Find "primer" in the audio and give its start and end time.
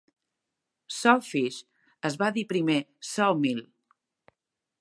2.55-2.81